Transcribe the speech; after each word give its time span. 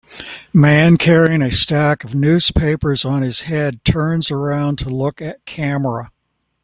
Man 0.51 0.97
carrying 0.97 1.43
a 1.43 1.51
stack 1.51 2.03
of 2.03 2.15
newspapers 2.15 3.05
on 3.05 3.21
his 3.21 3.41
head 3.41 3.85
turns 3.85 4.31
around 4.31 4.77
to 4.79 4.89
look 4.89 5.21
at 5.21 5.45
camera 5.45 6.09